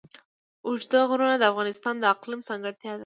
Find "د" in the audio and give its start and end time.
1.37-1.43, 1.99-2.03